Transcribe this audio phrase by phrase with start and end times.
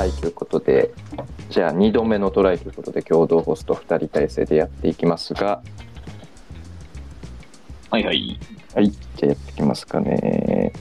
[0.00, 0.94] はい、ということで、
[1.50, 5.60] じゃあ2度目のトライということで、共同ホスト2人体制でやっていきますが、
[7.90, 8.40] はいはい。
[8.74, 10.72] はい、じゃあやっていきますかね。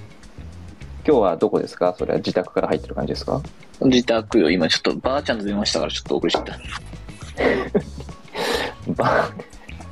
[1.06, 1.94] 今日はどこですか？
[2.00, 3.42] それは自宅から入ってる感じですか？
[3.82, 6.58] 自宅よ、今ちょっとばあちゃんと電話したからちょっと遅れちゃった。
[8.96, 9.30] ば、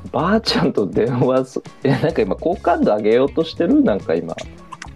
[0.10, 3.84] ばあちゃんと電話す、え、なんか今好感度上げようとしてる？
[3.84, 4.34] なんか今。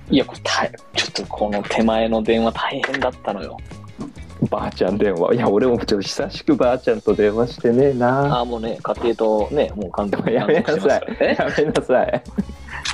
[0.09, 3.57] いや、これ大ちょっとこの手前の電話大変だったのよ。
[4.49, 5.35] ばあちゃん電話。
[5.35, 8.37] いや、俺もちょっと久しくばあちゃんと電話してねえな。
[8.37, 10.79] ああ、もうね、家庭とね、もう完全にやめなさい。
[10.79, 11.01] や
[11.57, 12.23] めなさい。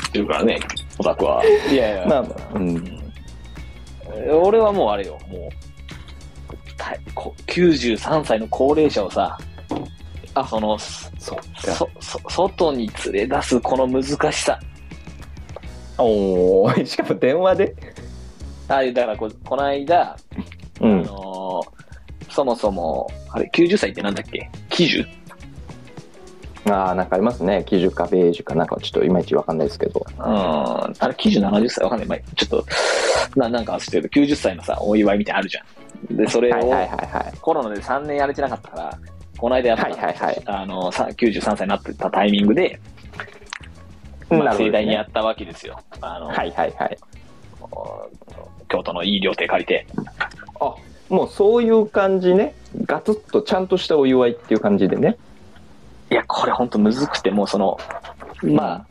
[0.07, 0.59] っていうからね、
[0.99, 1.43] オタクは。
[1.71, 3.13] いやいや、まあまあ、うん。
[4.43, 5.49] 俺はもうあれよ、もう、
[6.77, 9.37] たこ93歳の高齢者をさ、
[10.33, 11.89] あその、そ、そ。
[11.99, 14.59] そ外に連れ出すこの難しさ。
[15.97, 17.75] おおしかも電話で？
[18.67, 20.17] あだからこ、この間、あ
[20.81, 21.03] うん。
[21.03, 21.77] のー
[22.29, 24.49] そもそも、あれ、90歳ってなんだっけ？
[24.69, 25.05] 喜寿
[26.69, 27.63] ああ、なんかありますね。
[27.65, 30.05] 喜寿かベージュかなんかちょっといまいちわかんないですけど。
[30.17, 30.23] うん。
[30.23, 31.83] あれ、喜寿70歳？
[31.85, 32.07] わかんない。
[32.07, 32.65] まあ、ちょっと、
[33.35, 35.63] ななんか忘れてるけど、90歳のさ、お祝いみたいなのあるじゃ
[36.13, 36.17] ん。
[36.17, 37.37] で、それを、はいはいはいはい。
[37.41, 38.99] コロナで3年やれてなかったから、
[39.37, 42.79] この間やった、はいはいはいあの、さ93歳になってたタイミングで、
[44.29, 45.79] まあ、盛大にやったわけですよ。
[46.01, 46.97] あの、はいはいはい。
[48.69, 49.87] 京都のいい料亭借りて。
[50.59, 50.75] あ
[51.09, 52.53] もうそういう感じね。
[52.85, 55.17] ガツッとちゃんとしたお祝いっていう感じでね。
[56.09, 57.77] いや、これほんとむずくて、もうその、
[58.43, 58.85] まあ、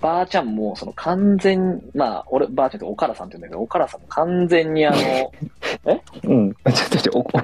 [0.00, 5.32] ばあちゃんも、その完全、まあ、俺、ばあちゃんっておからさんって言うんだけど、おからさんも完全にあの、
[6.24, 6.52] うん。
[6.52, 7.40] ちょっとちょっと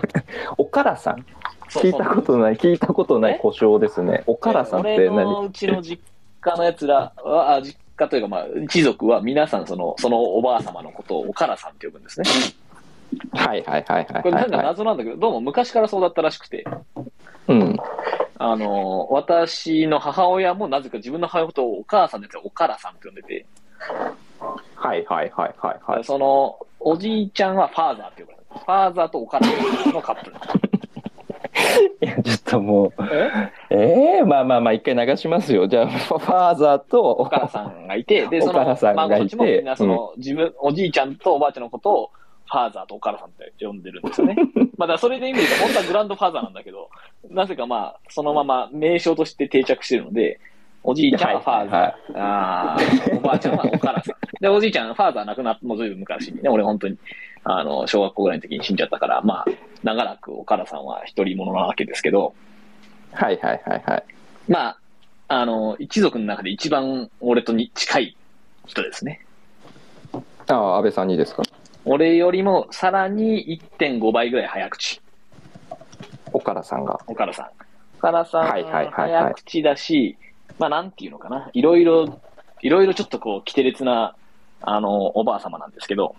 [0.56, 1.24] お、からさん？
[1.70, 4.22] 聞いたことない、聞いたことないえ故障ですね。
[4.26, 6.00] おからさんって俺の何うちの実
[6.40, 12.30] 家のやつらは、あ実家というか、まあ、一族は皆さんその、そのおばあ様のことをおからさんって呼ぶんですね。
[13.32, 14.56] はいはいはいはいこれなんか。
[14.62, 16.64] 謎なんだけど、どうも昔からそうだったらしくて、
[17.48, 17.76] うん。
[18.38, 23.46] あの、私の母親もなぜか自分の母親のことをお母さんでおからさんって呼んでて、
[24.74, 26.04] はいはいはいはいはい。
[26.04, 28.44] その、おじいちゃんはファーザーって呼ばれる。
[28.50, 30.75] ファーザーとおからさんのカップル。
[32.02, 33.52] いや、ちょっともう、え？
[33.70, 35.66] ええまあまあまあ、一回流しますよ。
[35.66, 42.10] じゃあ、ファーザーと、おからさんがいて、で、その、んがいて孫たちもみんなその、自分、おじいちゃんとおばあちゃんのことを、
[42.48, 44.36] ファーザーとおからさんって呼んでるんですよね。
[44.78, 46.88] まあ、それで意味で本当はグランドファーザーなんだけど、
[47.28, 50.38] なぜかまあ、そのまま名称として定着してるので、
[50.84, 54.16] おじいちゃんはファーザー、はいあーおばあちゃんはおからさん。
[54.40, 56.96] で、おじいちゃん、ファーザー亡くなってもうずいぶん昔にね、俺本当に、
[57.48, 59.44] あの、小学校ぐらいの時に死んじゃったから、まあ、
[59.84, 62.34] 長らくおからさんは一人者なわけですけど、
[63.12, 64.04] はいはいはいはい。
[64.48, 64.78] まあ、
[65.28, 68.16] あの、一族の中で一番俺とに近い
[68.66, 69.24] 人ですね。
[70.48, 71.44] ああ、安倍さんにですか？
[71.84, 75.00] 俺よりもさらに1.5倍ぐらい早口。
[76.32, 76.98] おからさんが。
[77.06, 77.46] 岡田さん。
[77.98, 80.16] 岡田さん、はいはいはいはい早口だし、
[80.58, 81.48] まあなんていうのかな。
[81.52, 82.20] いろいろ、
[82.62, 84.16] いろいろちょっとこう、奇烈な、
[84.62, 86.16] あの、おばあ様なんですけど、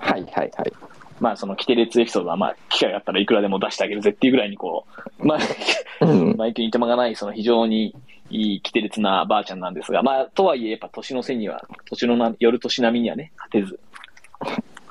[0.00, 0.72] はいはいはい。
[1.20, 4.86] まあその奇烈エピソードはまあ機会があったらいくらでも出してあげるぜっていうぐらいにこ
[5.18, 6.36] う、まあ、うん。
[6.36, 7.94] マイクにいてまがない、その非常に
[8.30, 13.78] いい、奇烈なばあちゃんなんですが、まあ、とはいえ、やっぱ年の瀬には、年のな、夜年並みにはね、勝てず、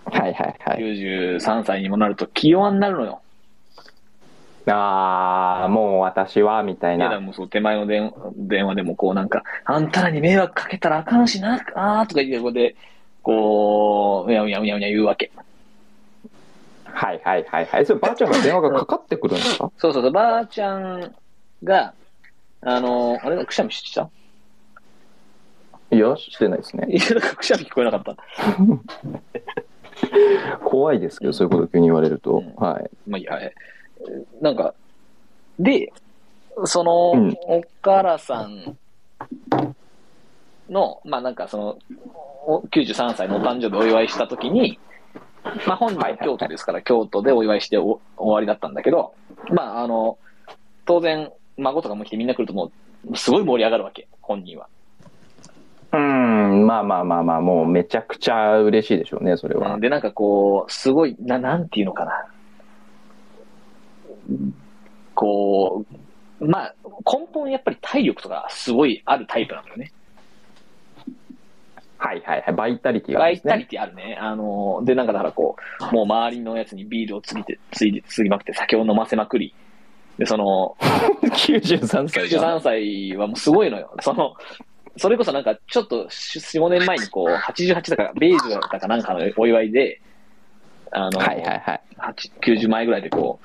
[0.05, 0.83] はいはいはい。
[0.83, 3.21] 93歳にもなると気弱になるのよ。
[4.67, 7.19] ああ、もう私は、みたいな。
[7.19, 12.75] もうそう手前の電電話でもこうなんか、あんたらに迷惑かけたらあかんしな、あーとか言って、ここで、
[13.29, 15.31] こう、うやうやうやうや言うわけ。
[16.85, 17.85] はいはいはいはい。
[17.85, 19.71] それ、ばあちゃんが電話がかかってくるんですか？
[19.77, 21.15] そうそうそう、ばあちゃん
[21.63, 21.93] が、
[22.61, 24.09] あの、あれ、くしゃみした？
[25.91, 26.87] いや、してないですね。
[26.89, 27.01] いや、
[27.35, 28.17] くしゃみ聞こえなかった。
[30.65, 32.37] 怖いですけど、そういうこと急に言われると。
[32.37, 32.89] うんはい。
[33.07, 34.73] まあいいや、えーなんか、
[35.59, 35.91] で、
[36.65, 38.77] その、うんおからさん
[40.69, 41.77] の、まあなんかその、
[42.45, 44.79] お93歳のお誕生日お祝いしたときに、
[45.67, 49.13] まあ本人は京都ですから、京都でお祝いしてお終わりだったんだけど、
[49.51, 50.17] まああの、
[50.85, 52.71] 当然、孫とかも来てみんな来るとも
[53.09, 54.67] う、すごい盛り上がるわけ、本人は。
[55.91, 59.79] うーん、まあまあまあまあ、もうめちゃくちゃ嬉しいでしょうね、それは。
[59.79, 62.27] で、なんかこう、すごい、な、なんていうのかな。
[65.15, 65.83] こ
[66.39, 69.91] う、まあ、根本やっぱり体力とかすごいあるタイプなんだよね。
[71.99, 72.55] はいはいはい。
[72.55, 73.51] バイタリティがあるんですね。
[73.51, 74.17] バイタリティあるね。
[74.19, 75.57] あの、で、なんかだからこ
[75.91, 79.53] う、もう周りのやつにビールをつぎて、ついで、つぎまくって酒を飲ませまくり。
[80.17, 80.75] で、その、
[81.23, 82.57] 93歳じゃん。
[82.57, 83.93] 93歳はもうすごいのよ。
[84.01, 84.33] その、
[84.97, 90.01] それこそなんかちょっと4、5年前にこう、88だから、ベージュだかなんかのお祝いで、
[90.91, 91.81] あの、はいはいはい。
[91.97, 93.39] 8 90枚ぐらいでこ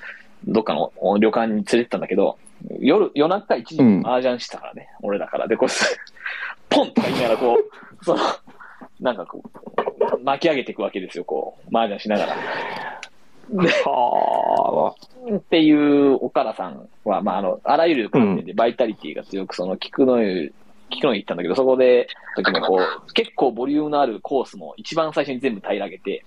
[0.47, 2.37] う、どっかの旅館に連れてったんだけど、
[2.79, 5.47] 夜、夜中1時に麻雀してたからね、俺だから。
[5.47, 5.69] で、こう、
[6.69, 7.57] ポンとか言いながらこ
[8.01, 8.19] う、その、
[8.99, 12.35] なんかこう、巻き上げていくわけですよ、こう、麻雀しながら。
[13.53, 14.95] は
[15.35, 20.53] っていう岡田さんは、まあ、あの、あらゆる観点でバイタリティが強く、その、菊の湯、
[20.89, 26.25] 菊の湯行ったんだけど、そこで、時もこう、結構ボリュームのあるコースも一番最初に全部平らげて、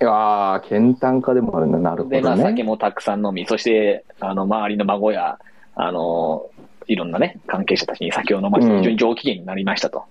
[0.00, 0.04] あ。
[0.04, 1.78] いやー、健単化でもあるんだ。
[1.78, 2.50] なるほで、まあ、どね。
[2.50, 5.38] 酒もたくさん飲み、そして、あの、周りの孫や、
[5.74, 6.46] あの、
[6.86, 10.04] いろんなね、関係者たちに酒を飲ませて、うん非常に上機嫌になりましたと。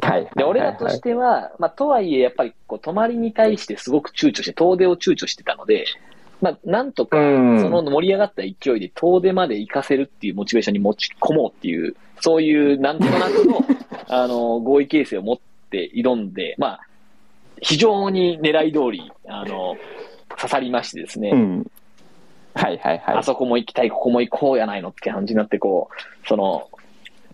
[0.00, 0.28] はい。
[0.36, 5.86] で、俺らとしては、まあ、とはいえ、やっぱり、こう、泊まりに対してすごく躊躇して、遠出を躊躇してたので、
[6.40, 13.64] まあ、なんとか、うんその盛り上がった勢いで遠出まで行かせるっていうモチベーションに持ち込もうっていう、そういうなんとなくの、
[14.08, 15.38] あの、合意形成を持っ
[15.70, 16.80] て挑んで、まあ、
[17.60, 19.76] 非常に狙い通り、あの、
[20.36, 21.66] 刺さりましてですね、うん。
[22.54, 23.22] はいはいはいあ。
[23.22, 26.68] そこも行きたい、ここも行こうやないのって感じになって、こう、その、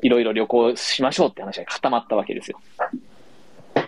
[0.03, 2.61] いろいろ旅行しましょうって話が固まったわけですよ。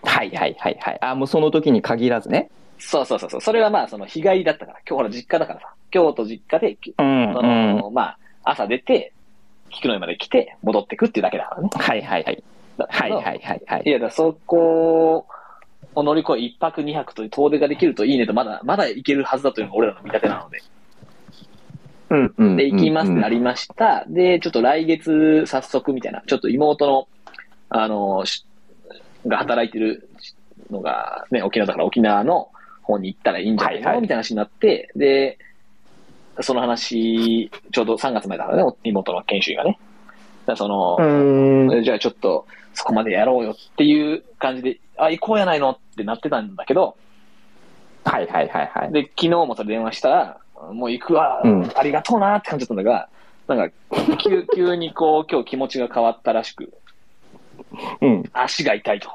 [0.05, 0.99] はいはいはいはい。
[1.03, 2.51] あ、もうその時に限らずね。
[2.79, 3.41] そうそうそうそう。
[3.41, 9.13] それはまあ、その日帰りだったから、今日ほら実家だからさ、京都実家で、うんその、まあ、朝出て、
[9.71, 11.71] 菊の湯まで来て、戻ってくっていうだけだからね。
[11.73, 12.43] はいはいはい。
[12.79, 13.91] だはいはいはいはいい。
[13.91, 15.27] や、だそこ
[15.95, 20.63] を乗り越え、一泊二泊と遠出ができるといいねと、まだ、まだ行けるはずだというのが俺らの見立てなので。
[22.15, 22.57] うんうん。
[22.57, 23.37] で、行きますってなり。
[23.37, 24.05] りました。
[24.09, 27.09] で、ちょっと来月早速みたいな、ちょっと妹の、
[27.69, 28.47] あの、し
[29.27, 30.09] が働いてる
[30.71, 32.49] のが、ね、沖縄だから沖縄の
[32.83, 35.39] 方に行ったらいいんじゃないの、はいはいみたいな話になって、で、
[36.41, 39.79] その話、ちょうど3月前だからね、妹の研修医がね。
[40.47, 41.83] だその、うん。
[41.83, 45.71] じゃあちょっとそこまでやろうよっていう感じで、あ、行こうやないの？
[45.71, 46.97] ってなってたんだけど、
[48.05, 48.93] はいはいはいはい。
[48.93, 50.39] で、昨日もそれ電話したら、
[50.73, 53.09] もう行くわ、うんありがとうなって感じだったんだが、
[53.47, 53.75] なんか、
[54.19, 56.73] 急 急にこう、今日気持ちが変わったらしく、
[58.01, 58.23] うん。
[58.33, 59.11] 足が痛いと。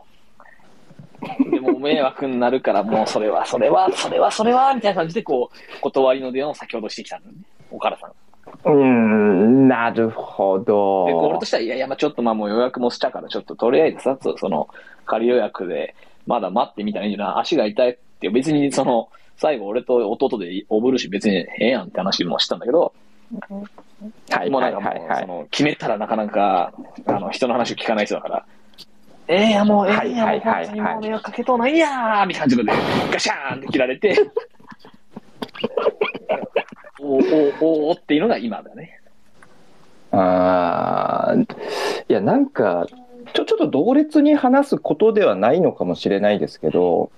[1.52, 7.40] でも迷惑になるから、もうそれは、それは、それは、それは、みたいな感じで、こう、断りの電話を先ほどしてきたんだよね。
[7.72, 8.12] 岡田さん。
[8.66, 11.06] うん、なるほど。
[11.08, 14.70] で、俺としては、いやいや、まあちょっとまあもう予約もしたから、ちょっととりあえずさ、そその、
[15.06, 15.94] 仮予約で、
[16.26, 17.42] まだ待ってみたらいいんじゃない？
[17.42, 19.10] 足が痛いって、別にその、
[19.40, 22.94] 最後俺と弟でおぶるし、別にええやんって話もしたんだけど、
[24.30, 25.20] はいもうはないんかもう。
[25.22, 26.74] その、決めたらなかなか、
[27.06, 28.46] あの、人の話を聞かない人だから、
[29.28, 32.64] ええや、もう、ええや、もう、本当にもう迷惑かけとうないやーみたいな感じで、
[33.14, 34.16] ガシャーンって切られて、
[37.00, 39.00] おーおーおーっていうのが今だね。
[40.12, 41.44] あー
[42.10, 42.88] いや、なんか、
[43.34, 47.12] ちょ、ちょっと同列に話すことではないのかもしれないですけど、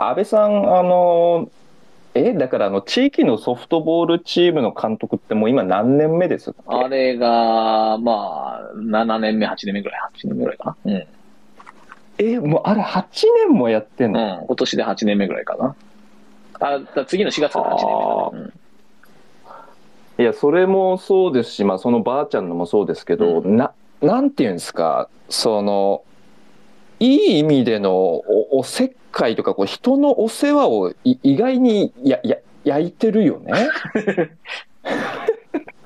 [0.00, 1.50] 安倍さん、あの、
[2.14, 10.92] え、だからあの、地域のソフトボールチームの監督ってもう今何年目ですあれが、まあ、7年目、8年目ぐらい、8年目ぐらいかな。
[10.92, 11.06] うん。
[12.18, 13.04] え、もうあれ8
[13.48, 15.74] 年もやってんの、うん、今年で8年目ぐらいかな。
[16.60, 17.86] あ、だ次の4月から8年
[18.32, 18.52] 目だね。
[20.20, 26.02] いや、それもそうですし、まあ、そのばあちゃんのもそうですけど、うな、なんていうんですか、その、
[27.00, 33.52] いい意味でのおおせっかいとか、こう人のお世話をい意外にや、や、焼いてるよね。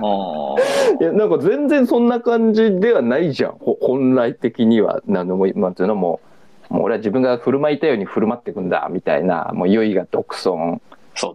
[0.05, 0.57] あ
[1.01, 3.53] いや、なんか全然そんな感じではないじゃん。
[3.53, 5.01] ほ本来的には。
[5.07, 6.21] なんでも、なんていうのも、
[6.69, 10.81] もう俺は自分が振る舞いたいように振る舞っていくんだ、みたいな、もう良いが独尊、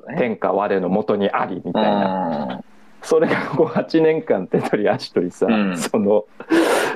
[0.09, 0.15] ね。
[0.17, 2.61] 天下我の元にあり、みたいな。
[3.01, 5.77] うんそれがこう8年間手取り足取りさ、うん。
[5.77, 6.25] その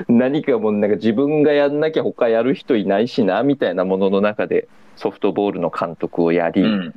[0.08, 6.94] 何かもうなんか自分がやんなきゃ他やる人いないしなみたいなものの中でソフトボールの監督をやり、うん。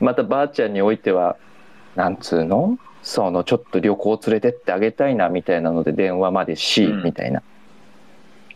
[0.00, 1.36] またばあちゃんにおいては
[1.94, 2.78] なんつうの？
[3.02, 7.04] そのちょっと旅行連れてってあげたいなみたいなので電話までし、うん。
[7.04, 7.42] みたいな。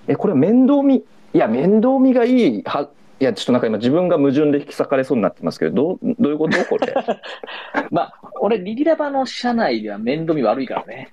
[0.09, 1.05] えこれ面倒見い
[1.35, 2.89] や面倒見がいいは
[3.23, 6.59] いやちょっとなんか今自分が矛盾で引き裂かれそうになってますけどどうどういうこと？
[6.67, 6.93] これ
[7.93, 11.11] まあ、俺、リリラバの社内では面倒見悪いからね。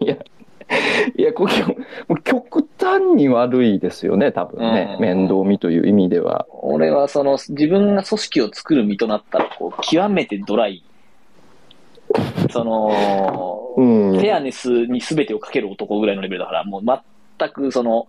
[0.00, 0.16] いや、
[1.16, 1.46] いや、こ
[2.24, 4.96] 極端に悪いですよね、多分ね。
[4.98, 6.46] うん面倒見という意味では。
[6.50, 10.82] 俺はその、自分が組織を作る身となったら、こう、極めてドライ。
[12.50, 14.12] その、うん。
[14.14, 16.82] フェアネスに全てをかける男ぐらいのレベルだから、もう
[17.38, 18.08] 全くその、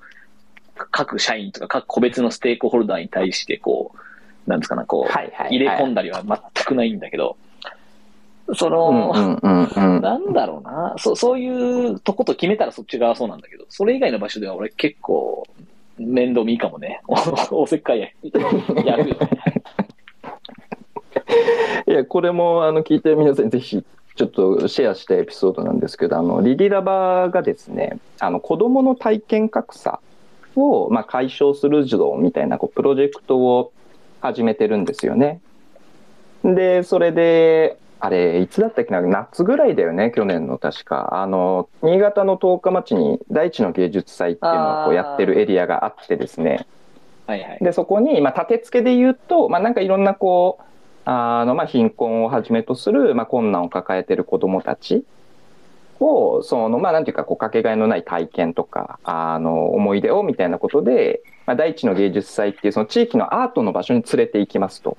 [0.78, 3.92] 各社員とか各個別のステークホルダーに対して、こ
[4.46, 7.38] う、なんですかな、こう、はいはいはい入れ込んだりは全くないんだけど、
[8.56, 10.02] そうんの、うんうんうん。
[10.02, 11.50] なんだろうな、そそうい
[11.92, 15.46] うとこと決めたらそっち側はそうなんだけど、それ以外の場所では俺結構、
[15.98, 17.02] 面倒見いいかもね。
[17.52, 18.08] おせっかいや
[18.86, 19.30] やるよね。
[21.88, 23.84] いや、これもあの聞いてる皆さんぜひ
[24.16, 30.00] ちょっとシェアしたエピソードなんですけど、あのリリラバがですね、あの子供の体験格差
[30.58, 33.72] をまあ解消する児童みたいなこうプロジェクトを
[34.22, 35.40] 始めてるんですよね。
[36.44, 41.22] で、それで、あれ、いつだったっけな、夏ぐらいだよね、去年の確か。
[41.22, 46.68] あの、新潟の十日町に大地の芸術祭っていうのをこうやってるエリアがあってですね。
[47.26, 47.58] はいはい。
[47.62, 50.64] で、そこに、まあ、立て付けで言うと、まあ、なんかいろんなこう、
[51.06, 55.04] あの、まあ、貧困をはじめとする、まあ、困難を抱えてる子供たち
[56.00, 64.98] を、その、まあ、なんていうか、こう、かけがえのない体験とか、あの、思い出をみたいなことで、まあ、大地の芸術祭っていう、その地域のアートの場所に連れて行きますと。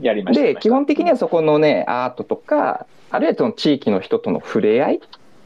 [0.00, 0.42] やりました。
[0.44, 5.00] で、基本的にはそこのね、アートとか、あるいはその地域の人との触れ合い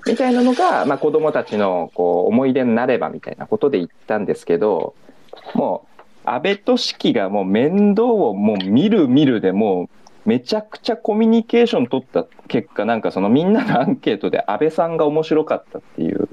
[0.07, 4.95] みたいなのが、まあ、子供たちのこう思い出になればみたいなことで言ったんですけど、
[5.54, 9.88] もう、安倍俊樹がもう面倒をもう見る見るでもう、
[10.30, 16.28] めちゃくちゃコミュニケーション取った結果、なんかそのみんなのアンケートで安倍さんが面白かったっていう、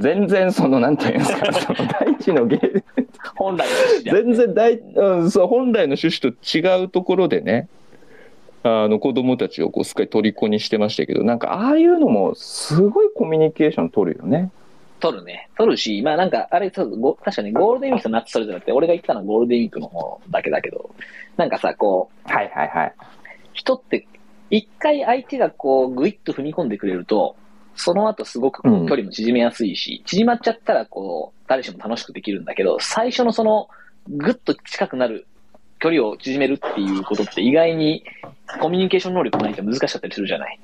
[0.00, 2.82] 全然その、なんていうんですか、その大地の芸、
[3.36, 7.68] 本来の趣旨で全然大、うん、そう本来の趣旨と違うところでね
[8.62, 14.50] あの子供たちをこうすっかり虜にしてましたけどなんかああいうのもすごいコミュニケーション取るよね。
[15.00, 15.50] 取るね。
[15.58, 20.94] 取るし、まあなんか、あれ、そうご確かにゴールデンウィークと夏それぞれって、俺が言ったのはゴールデンウィークの方だけだけど、
[21.36, 22.94] なんかさ、こう、はいはいはい。
[23.52, 24.06] 人って、
[24.50, 27.36] 一回相手がこう、ぐいっと踏み込んでくれると、
[27.76, 33.68] その後すごくこうんう距離も縮めやすいし、縮まっちゃったらこう、誰しも楽しくできるんだけど、最初のその、
[34.08, 35.26] ぐっと近くなる
[35.80, 38.04] 距離を縮めるっていうことって意外に
[38.60, 40.58] コミュニケーション能力ないと難しかったりするじゃない。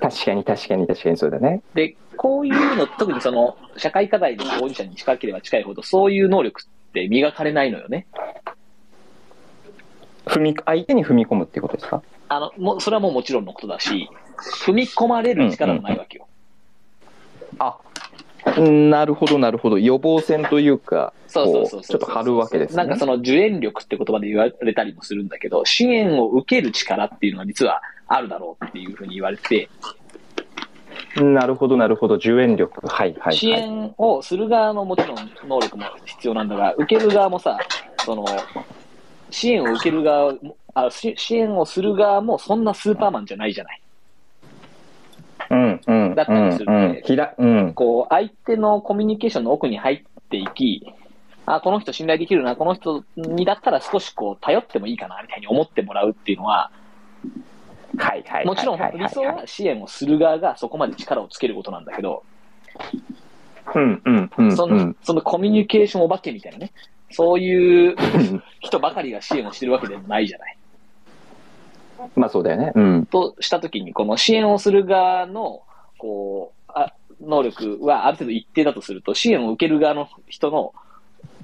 [0.00, 1.62] 確かに確かに確かにそうだね。
[1.74, 8.06] で、こういうの、特にその、社会課題の当事者に近ければ近いほど、そういう能力って磨かれないのよね。
[10.28, 12.02] 踏み相手に踏み込むっていうことですか？
[12.28, 14.08] あの、もう、それはもうもちろんのことだし、
[14.66, 16.26] 踏み込まれる力もないわけよ。
[17.58, 17.78] あ
[18.56, 19.78] なるほどなるほど。
[19.78, 22.76] 予防線というかそうそうそうちょっと張るわけですね。
[22.76, 29.68] なんかその受援力って言葉で言われたりもするんだけど、支援を受ける力っていうのは実はあるだろうっていうふうに言われて、
[31.16, 32.14] なるほどなるほど。
[32.14, 32.86] 受援力。
[32.86, 35.16] はいはい、はい、支援をする側のもちろん
[35.46, 37.58] 能力も必要なんだが、受ける側もさ、
[38.04, 38.24] その、
[39.30, 43.82] 支援を受ける側も、あし支援をする側もそんなスーパーマンじゃないじゃない。
[45.50, 47.34] うんうんだったりするうんんで。
[47.38, 47.74] うんうん。
[47.74, 50.94] こう、相手のコミュニケーションの奥に入っていき、
[51.46, 56.70] あ、この人信頼できるな、この人にだったら少しこう、頼ってもいいかな、みたいに思ってもらうっていうのは、
[57.96, 62.22] はいはいもちろん理想は支援をする側がそこまで力をつけることなんだけど、
[63.74, 64.56] うんうんうん。
[64.56, 66.72] その、そのコミュニケーションお化けみたいなね、
[67.10, 67.96] そういう
[68.60, 70.56] 人ばかりが支援をしてるわけでもないじゃない。
[72.14, 75.62] まあそうだよねうんとしたときに、この支援をする側の、
[75.96, 80.72] こう、あ能力はある程度一定だとすると、支援を受ける側の人の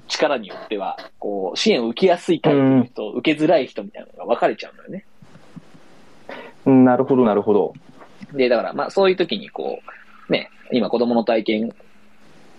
[0.07, 5.05] 力によっては、こう、支援を受けやすいタイプの人、受けづらい人みたいなのが分かれちゃうんだよね。
[6.65, 7.73] なるほどなるほど
[8.33, 9.79] で、だから、まあ、そういう時に、こ
[10.29, 11.75] う、ね、今、子供の体験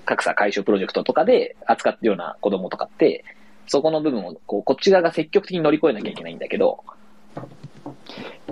[0.07, 3.25] 格差解消プロジェクトとかで扱ってるような子供とかって、
[3.67, 6.85] そこの部分を、こう、こっち側が積極的に乗り越えなきゃいけないんだけど、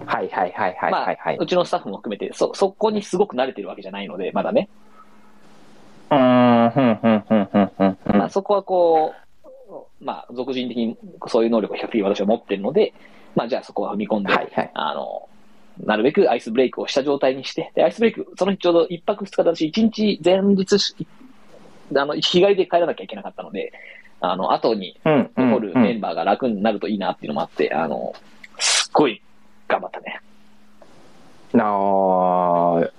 [0.07, 1.17] はいはいはいはいまあはい。
[1.19, 4.69] はい、うちのスタッフも含めて、そ、そこにすごく慣れてるわけじゃないので、まだね。
[6.11, 8.19] うーんふんふんふんふんふん。
[8.19, 9.13] まあ、そこはこ
[9.71, 10.97] う、まあ、俗人的に
[11.29, 12.93] そういう能力を比較的私は持ってるので、
[13.35, 14.71] まあ、じゃあそこは踏み込んで、はいはい。
[14.75, 15.29] あの、
[15.83, 20.95] なるべくアイスブレイクをした状態にして、で、アイスブレイク、その日ちょうど一泊二日だし、一日前日し、
[21.97, 23.73] あの、日帰りで帰らなきゃいけなかったので、
[24.21, 28.15] あの、後に残るメンバーが楽になるといいなっていうのもあって、あの、
[28.59, 29.21] すっごい
[29.69, 30.21] 頑張ったね。
[31.53, 32.91] なあ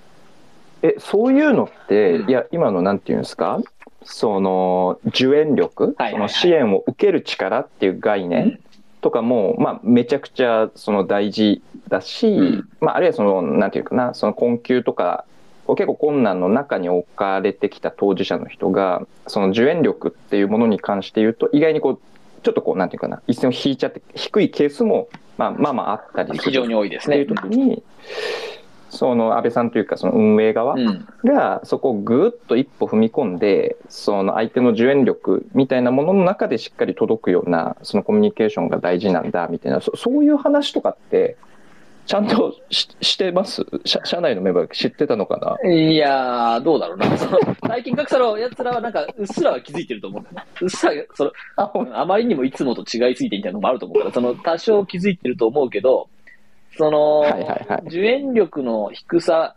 [0.82, 2.30] えそういうのって、うん。
[2.30, 3.60] いや今のなんていうんですか？
[4.04, 8.60] その受援力、その支援を受ける力っていう概念？
[9.00, 12.68] とかも、まあ、めちゃくちゃその大事だし、うん。
[12.80, 14.14] まあ、あるいはそのなんていうかな？
[14.14, 15.24] その困窮とか
[15.74, 22.00] 結構困難の中に置かれてきた当事者の人がその受援力っていうものに関して言うと意外にこう
[22.42, 27.22] ちょっとこうなんていうかな一線を引いちゃって低いケースも、まあ、まあまああったりする非常に多いですね。
[27.22, 27.82] っていう時に、
[28.90, 31.06] その安倍さんというかその運営側うん。
[31.24, 41.36] がそこをぐっと一歩踏み込んでその相手の受援力みたいなものの中でしっかり届くようなそのコミュニケーションが大事なんだみたいなそそういう話とかって
[42.06, 43.66] ちゃんとししてます？
[43.84, 45.70] 社社内のメンバー知ってたのかな？
[45.70, 47.06] いやー、どうだろうな。
[47.18, 50.20] その、最近格差の奴らはなんか、うっすらは気づいてると思う。
[50.20, 50.44] んだよね。
[50.62, 56.08] うっすら、その、ああまりにもいつもと違いすぎてみたいなのもあると思うから、その、多少気づいてると思うけど、
[56.78, 57.82] その、はいはいはい。
[57.86, 59.56] 受援力の低さ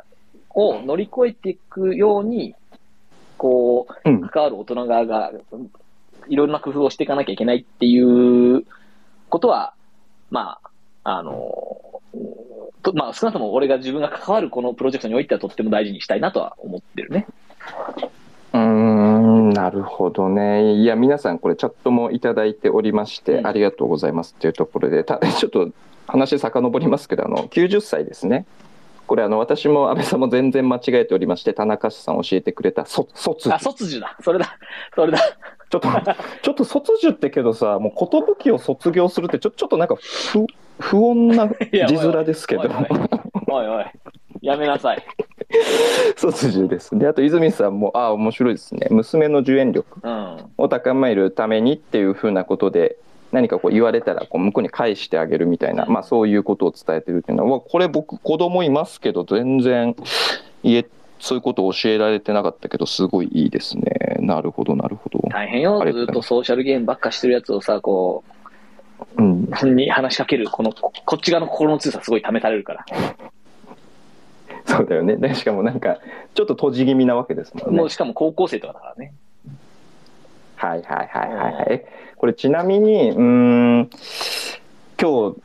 [0.49, 2.55] を乗り越えていくように、
[3.37, 4.21] こう、うん。
[4.21, 5.31] 関わる大人側が、
[6.27, 8.63] いろんな工夫をしていかなきゃいけないっていう
[9.29, 9.73] ことは、
[10.31, 10.57] ま
[11.03, 11.77] あ、あの、
[12.81, 17.27] とまあ、少なくとも俺が自分が関わるこのプロジェクトにおいてはとっても大事にしたいなとは思ってるね。
[18.53, 20.75] うーんなるほどね。
[20.75, 25.69] いや、皆さん、これ、チャットもいただいておりまして、うんありがとうございますっていうところで、た ちょっと
[26.07, 28.45] 話遡りますけど、あの90歳ですね。
[29.05, 34.15] これ、あの私も安倍さんも全然間違えておりまして、田中さん教えてくれた、そ卒あ、卒樹だ。
[34.21, 34.57] それだ。
[34.95, 35.19] それだ。
[35.69, 35.87] ちょっと、
[36.41, 40.45] ちょっと卒樹ってけどさ、もう寿を卒業するって、ちょちょっとなんか不
[40.79, 42.63] 不穏な や字面ですけど
[43.47, 43.85] おい、おい。
[44.41, 45.03] やめなさい。
[46.15, 46.97] 卒樹です。
[46.97, 48.87] で、あと泉さんも、ああ、面白いですね。
[48.89, 50.37] 娘の受援力うん。
[50.57, 52.97] を高めるためにっていうふうなことで、
[53.31, 59.95] 何かこう言われたらこう向こうに返してあげるみたいな、まあそういうことを伝えてるっていうのは、これ僕子供いますけど、全然
[60.63, 60.85] 家、
[61.19, 63.83] そういうことを教えられてなかったけど、すごいいいですね。
[64.19, 65.19] なるほど、なるほど。
[65.29, 68.38] 大変よずっとソーシャルゲームばっかしてるやつをさ、こう
[69.21, 69.49] ん。
[69.63, 72.85] う、に話しかける、この、ここっち側の心の強さすごい試されるから。
[74.65, 75.15] そうだよね。
[75.15, 75.97] でしかもなんか、
[76.33, 77.89] ちょっと閉じ気味なわけですもんねもう。
[77.89, 79.13] しかも高校生とかだからね。
[80.55, 81.65] はいはいはいはいはい。
[81.69, 81.85] え
[82.17, 83.89] これちなみに、うーん、
[85.01, 85.37] 今日、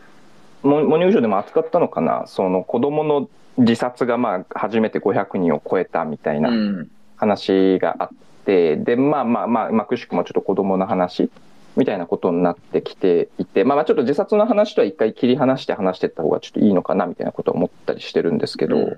[0.63, 8.09] モニングショーでも扱ったのかな、その子供の自殺がまあ初めて500人を超えたみたいうなん話があっ
[8.45, 11.31] て、で、まあまあまあ、まあ、くしくもちょっと子供の話
[11.77, 18.97] みたいなことになってきていて、まあまあちょっと自殺の話とは一回切り離して話していった方がちょっといいのかなみたいなことを思ったりしてるんですけど、うん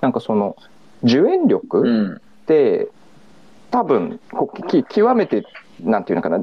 [0.00, 0.56] なんかその、
[1.02, 2.20] 受援力、うん。
[2.48, 2.88] って
[3.70, 5.44] 多分こき極めて
[5.80, 6.42] なんていうのかな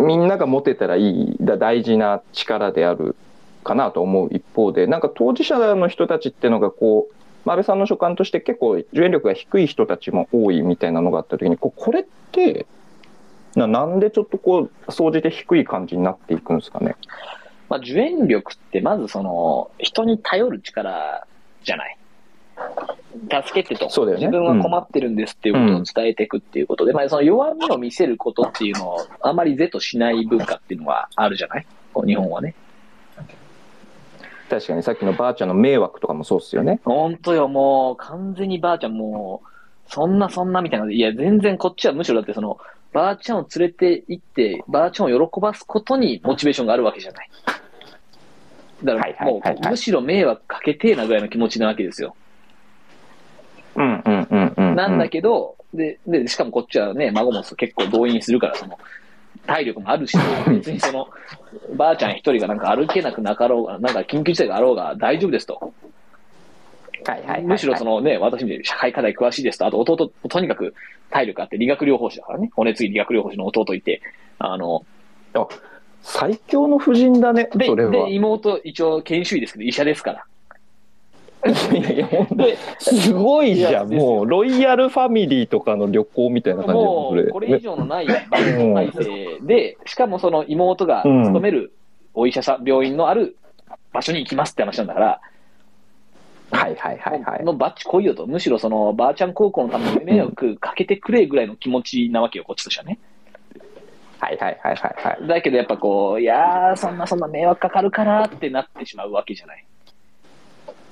[0.00, 3.14] みんなが持てたらいいだ大事な力である
[3.62, 12.66] かなと思う一方でなんか当事者の人たちっていうのがこうまあ安倍さんの所感として結構受援力が低い人たちも多いみたいなのがあった時にこれって
[13.54, 16.96] ななんでちょっとこう総じて低い感じになっていくんですかね？
[17.68, 21.26] まあ、受援力ってまずその、人に頼る力
[21.64, 21.98] じゃない。
[23.44, 23.88] 助けてと。
[23.90, 31.66] そうだよね自分は困ってるんですっていうことを伝えていくっていうことで、まあその弱みを見せることっていうのをあまり是としない文化っていうのはあるじゃない？
[31.92, 32.54] こう日本はね。
[34.50, 36.78] 確かにさっきのばあちゃんの迷惑とかもそうっすよね。
[36.84, 39.48] 本当よ、もう完全にばあちゃんもう、
[39.90, 40.92] そんなそんなみたいな。
[40.92, 42.58] いや、全然こっちはむしろだってその、
[42.92, 47.30] ばあちゃんを連れて行って、ばあちゃんを喜ばすことにモチベーションがあるわけじゃない。
[48.84, 52.14] だからもうむしろ迷惑かけてえなぐらいの気持ちなわけですよ。
[53.76, 54.76] うんうんうんうん、うん。
[54.76, 58.78] なんだけど、で、で、しかもこっちはね、孫も結構動員するから、その、
[59.46, 60.16] 体力もあるし、
[60.48, 61.08] 別にその、
[61.74, 65.72] ばあちゃん一人がなんか歩けなくなかろうが、なんか緊急事態があろうが大丈夫ですと。
[67.06, 67.42] はいはいはいはい。
[67.42, 70.74] むしろそのね、私みたいに社会課題詳しいですと、あと弟、とにかく
[71.10, 74.02] 体力あって理学療法士だからね、骨継ぎ理学療法士の弟いて、
[74.38, 74.84] あの、
[75.34, 75.46] あ
[76.02, 77.90] 最強の夫人だね、で、それは。
[77.90, 80.24] で、妹一応研修医ですけど、医者ですから。
[81.44, 83.92] いやいや、本当で、すごいじゃん。
[83.92, 91.72] もう、ロイヤルファミリーとかの旅行みたいな感じもう、これ以上のないバンド体制で、しかもその妹が勤める
[92.14, 93.36] お医者さん、病院のある
[93.92, 95.20] 場所に行きますって話なんだから、
[96.52, 97.44] はいはいはいはい。
[97.44, 98.26] のバッチ来いよと。
[98.26, 102.98] むしろその、ばあちゃん高校のために迷惑かけてくれぐらいの気持ちなわけよ、こっちとしてはね。
[104.20, 105.26] はいはいはいはいはい。
[105.26, 109.64] だけどやっぱこう、いやー、そんなそんな迷惑かかるからってなってしまうわけじゃない。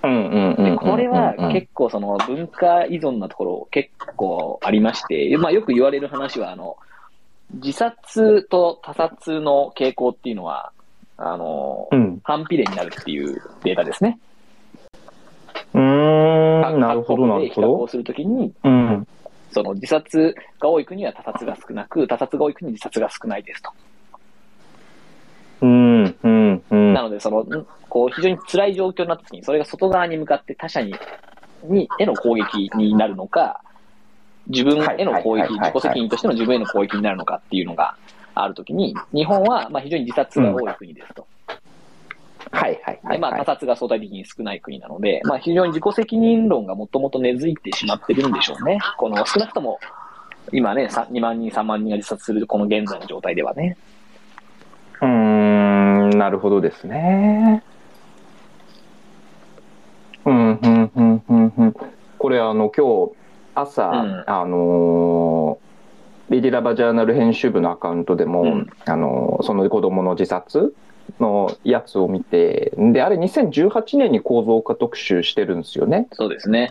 [0.03, 6.79] うんうんうんうんこれは結構その文化依存なところ結構ありまして、まあよく言われる話は、あの、
[7.55, 10.73] 自殺と他殺の傾向っていうのは、
[11.18, 12.20] あの、うん。
[12.25, 14.18] 反比例になるっていうデータですね。
[15.74, 17.87] うーん、なるほどなるほど。
[17.87, 19.06] するときに、うん。
[19.52, 23.70] その自殺が多い国は他殺が少なく、他殺が多い国は自殺が少ないですと。
[25.62, 26.94] うん、うん、うん。
[26.94, 30.94] なので、その、んこう、非常に辛い状況になった時に、それが外側に向かって他者に、
[31.64, 33.61] に、への攻撃になるのか、
[34.46, 37.96] 自分への攻撃、自己責任としての自分への攻撃になるのかっていうのが
[38.35, 41.26] あるときに、日本は、まあ、非常に自殺が多い国ですと。
[42.52, 43.44] はいはいはで、まあ、他。
[43.44, 48.78] 殺が相対的に少ない国なので、まあ、非常に自己責任論がもともと根付いてしまってるんでしょうね。
[48.98, 49.78] この、少なくとも、
[50.52, 53.76] 今ね、さ2万人、3万人が自殺するこの現在の状態ではね。
[55.00, 57.62] うーん、なるほどですね。
[60.24, 61.74] うん、うん、うん、うん、うん。
[62.18, 63.12] これ、あの、今日、
[63.54, 65.70] 朝、うんあのー
[66.30, 70.74] リディラバジャーナル編集部のアカウントでも、うんあのーその子供の自殺
[71.18, 76.09] のやつを見て、で、あれ2018年に構造化特集してるんですよね。
[76.12, 76.70] そうですね。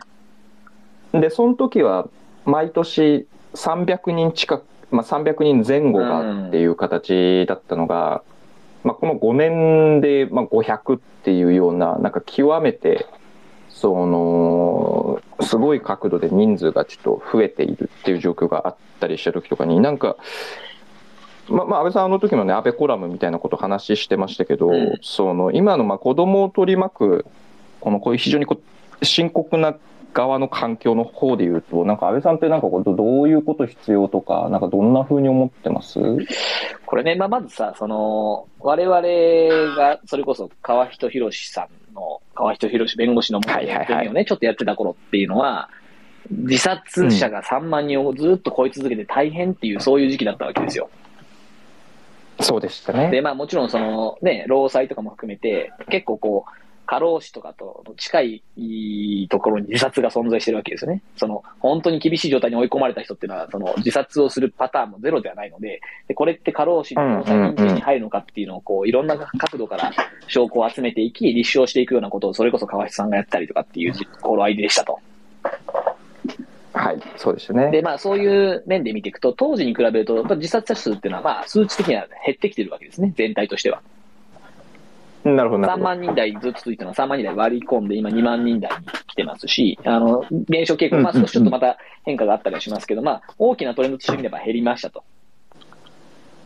[1.11, 2.07] で、その時は、
[2.45, 8.23] 毎年300人近く、まあ、300人前後がっていう形だったのが、
[8.83, 13.05] まあ、この5年で、まあ、500っていうような、なんか極めて、
[13.69, 20.17] その、すごい角度で人数がちょっと増えているっていう状況があったりした時とかに、なんか、
[21.49, 24.97] ままあ、安倍さんあの時もね、安倍コラムみたいなこと話してましたけど、うん。
[25.01, 27.25] その、今のまあ子供を取り巻く、
[27.79, 28.59] このこういう非常にこ
[29.01, 29.75] う深刻な
[30.13, 35.99] 側の環境の方で言うと、なんか安倍さんってなんかこうどどういうこと必要とか、なんかどんな風に思ってます？
[36.85, 45.69] これね、まあ、まずさ、その、我々が、それこそ川人博さんの、川人博弁護士のもとでやってみようね、ちょっとやってた頃っていうのは、
[46.31, 50.89] 自殺者が3万人をずっと超え続けて大変っていう、そういう時期だったわけですよ。
[52.41, 53.09] そうでしたね。
[53.09, 56.51] で、まあもちろんそのね、労災とかも含めて、結構こう、
[56.89, 58.21] 過労死とかと近
[58.55, 61.03] いところに自殺が存在してるわけですよね。
[61.17, 69.91] その、本当に厳しい状態に追い込まれた人っていうのは、その自殺をするパターンもゼロではないので、でこれって過労死の労災認定に入るのかっていうのを、こう、いろんな角度から
[70.25, 74.99] 証拠を集めていき、立証していくようなことを、それこそ川内さんがやったりとかっていう頃合いでしたと。
[76.79, 77.71] はい、そうでしたね。
[77.71, 83.81] で、まあそういう面で見ていくと、当時に比べると、自殺者数っていうのは、まあ数値的には減ってきてるわけですね、全体としては。
[85.25, 85.83] なるほど、なる3ほど。
[85.83, 95.03] 万人台ずっと続いてるのは3万人台割り込んで、今2万人台に来てますし、あの、減少傾向、まあ少しちょっとまた変化があったりはしますけど、まあ大きなトレンドとして見れば減りましたと。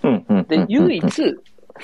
[0.02, 1.04] うんうんうんで、唯一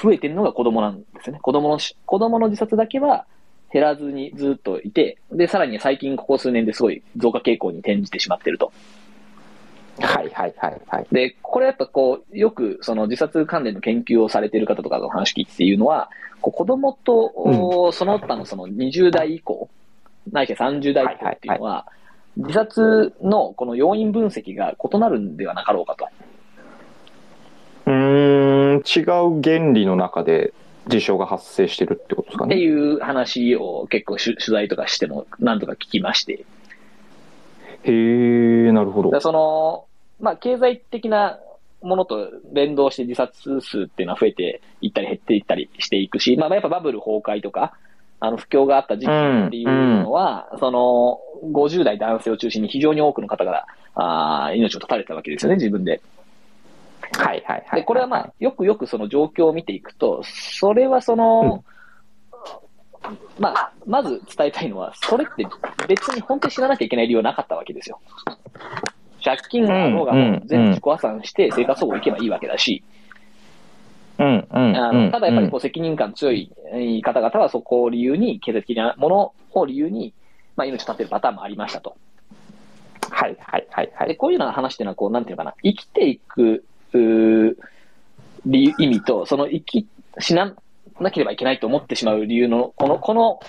[0.02, 1.40] 増えてるのが子供なんですよね。
[1.40, 3.28] 子供のし、子供の自殺だけは
[3.72, 8.72] 減らずにずっといて、で、さらに最近ここ数年ですごい増加傾向に転じてしまってると。
[10.00, 11.08] はいはいはいはい。
[11.12, 16.10] で、これやっぱこう、よくその自殺関連の研究をされている方とかの話聞いていうのは、
[16.42, 19.70] こう子供と、おその他のその20代以降、
[20.32, 21.86] ないしは30代以降っていうのは、
[22.38, 26.08] 自殺のこの要因分析が異なるんではなかろうかと。
[27.86, 29.02] うーん、違
[29.38, 30.54] う原理の中で
[30.90, 32.62] 事象が発生してるってことですかってね。
[32.62, 36.46] いう話を結構し取材とかしても何とか聞きまして。
[37.84, 37.92] へ
[38.68, 39.20] え、なるほど。
[39.22, 39.86] その、
[40.20, 41.40] まあ、経済的な
[41.82, 47.74] ものと連動して自殺数っていうのは増えていったり減っていったりしていくし、まあ、やっぱバブル崩壊とか、
[48.20, 51.20] あの、不況があった時期っていうのは、その、
[51.54, 56.02] 50代男性を中心に非常に多くの方が、あー命を絶たれたわけですよね、自分で。
[57.18, 57.82] はいはいはい。
[57.82, 61.64] で、これはまあ、よくよくその状況を見ていくと、それはその、
[63.40, 65.48] まあ、まず伝えたいのは、それって
[65.88, 68.00] 別に本当に知らなきゃいけない理由はなかったわけですよ。
[69.24, 70.14] 借金があろうが
[70.46, 72.84] 全部自己破産して生活保護行けばいいわけだし、
[74.18, 76.52] うんうんあうんのただやっぱりこう責任感強い
[77.04, 80.14] 方々はそこを理由に、経済的なものを理由に、
[80.58, 81.96] まあ、命を絶ってるパターンもありましたと。
[83.10, 84.18] はいはいはいはで、い。
[84.18, 89.88] こういうような話っていうのは、こう、なんていうのかな、生きていく、理由、意味と、その生き、
[90.20, 90.56] 死な
[91.00, 93.40] なければいけないと思ってしまう理由の、この、この、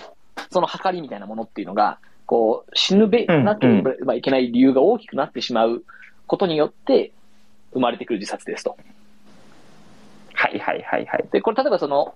[0.51, 5.83] その計りみたいなものっていうのが、こう、死ぬべうんなければいけない理由が大きくなってしまう
[6.27, 7.11] ことによって、
[7.73, 8.77] 生まれてくる自殺ですと。
[10.33, 11.25] はいはいはいはい。
[11.31, 12.15] で、これ例えばその、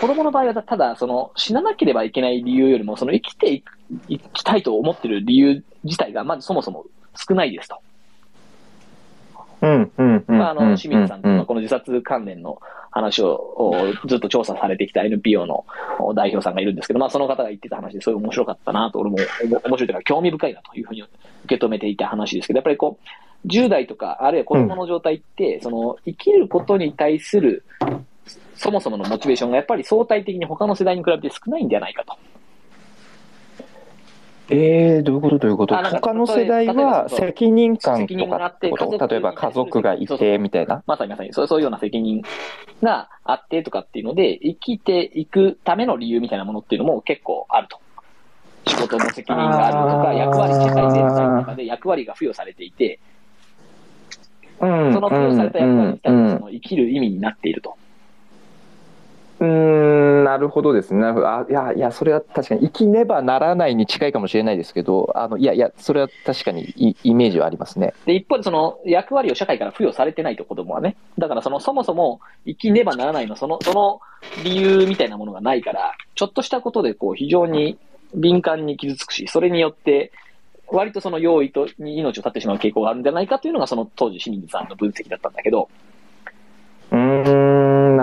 [0.00, 3.52] 子供の場合はただ、その、死ななければいけない理由よりも、その生きて
[4.08, 6.84] いきたいと思ってる理由自体が、まずそもそも
[7.16, 7.80] 少ないですと。
[9.36, 9.38] うんうんうん。
[9.38, 9.47] まあ、あの、
[10.76, 13.74] 清水さんとうんか、この自殺関連の話をお
[14.06, 15.64] ずっと調査されてきた NPO の
[15.98, 21.02] お代表さんがいるんですけど、まあ、その方が言ってた話ですごい面白かったなと、俺も面白いというか、興味深いなというふうに
[21.44, 22.98] 受け止めていた話ですけど、やっぱりこ
[23.44, 27.64] う、10代とか、あるいは子供の状態って、その、生きることに対する、
[28.54, 32.16] そもそものモチベーションがやっぱり相対的に他の世代に比べて少ないんではないかと。
[34.50, 35.38] えー、どういうこと？
[35.38, 35.74] どういうこと？
[35.76, 39.06] 他の世代は責任感とかっててこと？
[39.06, 40.82] 例えば家族がいてみたいな？
[40.86, 42.22] まさにまさに、そうそういうような責任
[42.82, 47.78] があってとかっていうので、生きていくための理由みたいなものっていうのも結構あると。
[48.66, 53.00] 仕事の責任があるとか、役割、社会全体の中で役割が付与されていて、
[54.60, 57.70] うんその付与された役割自体うんがその生きる意味になっていると。
[57.70, 57.78] うーん、
[59.40, 61.06] なるほどですね。
[61.06, 67.94] あ、いや、いや、それは確かに生きねばならないに近いかもしれないですけど、あの、いやいや、それは確かにイイメージはありますね。
[68.04, 70.96] で、一方でその役割を社会から付与されてないと子供はね。
[71.18, 74.00] だからそのそもそも生きねばならないの、その、その
[74.42, 77.78] 理由みたいなものがないから、ちょっとしたことでこう非常に
[78.14, 80.10] 敏感に傷つくし、それによって、
[80.70, 85.68] 割とその用意とに命を絶ってしまう傾向があるんじゃないかというのが、その当時清水さんの分析だったんだけど、
[86.90, 87.57] うーん、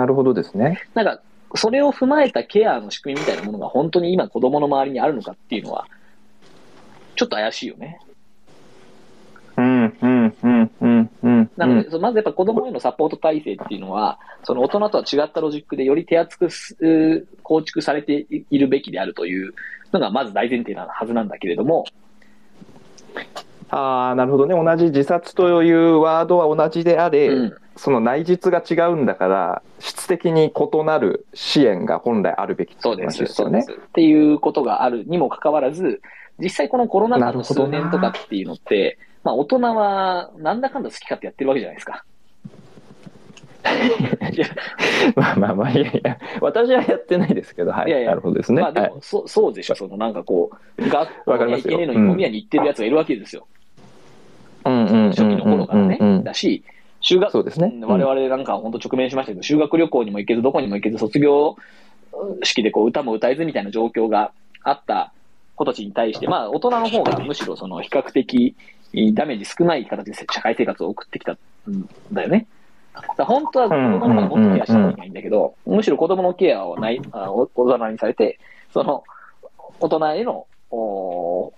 [0.06, 0.80] なるほどですね。
[0.94, 1.20] なんか、
[1.56, 5.88] それを踏まえたケアの仕組みみたいなものが本当に今子供の周りにあるのかっていうのは、
[7.16, 7.98] ちょっと怪しいよね。
[9.56, 11.50] うん、うん、うん、うん、うん。
[11.56, 19.54] なので、まずやっぱ子供へのサポート体制っていうのは、その大人とは違ったロジックでより手厚く構築されているべきであるという
[19.92, 21.84] のがまず大前提なはずなんだけれども、
[23.76, 24.54] ああ、なるほどね。
[24.54, 33.66] 同じ自殺というワードは同じであれ、うんその内実が違うんだから、質的に異なる支援が本来あるべきそうです、よね。
[33.68, 36.00] っていうことがあるにもかかわらず、
[36.38, 42.04] 実際このコロナ禍の数年とかっていうのって、まあ大人はなんだかんだ好き勝手やってるわけじゃないですか。
[44.32, 44.46] いや、
[45.14, 47.90] まあまあまあ、いやいや、私はやってないですけど、はい。
[47.90, 48.62] いやいやなるほどですね。
[48.62, 53.46] まあではいも、そそうでしょ、そのなんかこう、学校 わかりますよには行けねえのにうん飲み屋に行ってるやつがいるわけですよ。
[55.10, 56.22] 初期の頃からね。
[56.22, 56.64] だし、
[57.00, 61.56] 修学、そうですね我々なんか本当直面しましたけど、修学旅行にも行けず、どこにも行けず、卒業
[62.42, 65.12] 式でこう歌も歌えずみたいな状況があった
[65.54, 68.56] 子たちに対して、まあ大人の方がむしろその比較的
[69.12, 71.38] ダメージ少ない形で社会生活を送ってきたん
[72.12, 72.46] だよね。
[73.18, 78.38] 本当は子供の方がもっとケアしなきゃいけないんだけど、むしろ子供のケアをない、大人にされて、
[78.72, 79.04] その
[79.78, 81.52] 大人へのお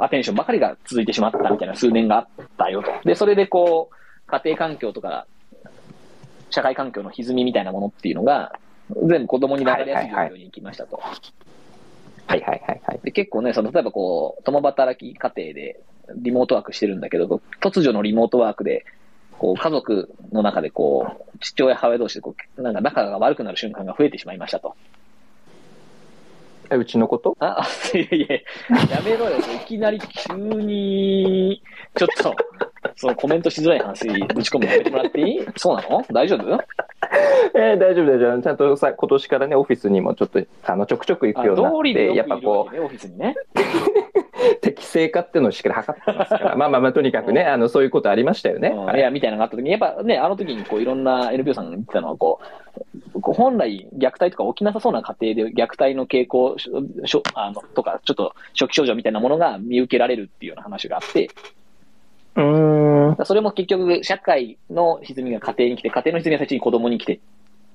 [0.00, 2.90] アテンションばかりが続いてしまったみたいな数年があったよと。
[3.04, 3.94] で、それでこう、
[4.26, 5.26] 家庭環境とか、
[6.50, 8.58] 社会環境の歪みみたいなものっていうのが、
[9.06, 10.96] 全部子供に流れやすい状況に行きましたと。
[10.96, 13.00] はいはいはいはい。
[13.02, 15.80] で結構ね、その例えばこう、共働き家庭で
[16.16, 18.84] リモートワークしてるんだけど、突如のリモートワークで、
[19.38, 24.76] こう、家族の中でこう、父親、母親同士でこう、なんか仲が悪くなる瞬間が増えてしまいましたと。
[26.72, 27.36] えうちのこと？
[27.40, 28.36] あ、あいやいや、
[28.96, 29.38] やめろよ。
[29.38, 31.62] いきなり急に、
[31.94, 32.34] ちょっと、
[32.96, 35.46] そのコメントしづらい話ぶち込むのやめてもらっていい？
[35.56, 36.04] そうなの？
[36.12, 36.58] 大丈夫？
[37.54, 38.42] えー大丈夫大丈夫。
[38.42, 43.34] ちゃんとさ、今年からね、オフィスにもちょっと、あの、ちょくちょく行あくようになって、やっぱこわけね、オフィスにね。
[44.50, 48.68] う、適正化っていうのをしっかり測ってますから、まあまあまあ、とにかくね、あの、そういうことありましたよね。
[48.68, 52.40] うん、はいいや、みたいなのがあった時に、やっぱね、あの時にこういろんな NPO さんが言ってたのは、こ
[53.14, 56.70] う、こう本来虐待とか起きなさそうな家庭で虐待の傾向し
[57.04, 61.30] しょあのとか、ちょっと初期症状みたいなものが見受けられるっていうような話があって、
[62.36, 63.26] うーん。
[63.26, 67.20] それも結局社会の歪みが家庭に来て、家庭の歪みが最初に子供に来て、